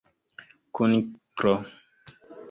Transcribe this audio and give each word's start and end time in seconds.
kuniklo 0.73 1.53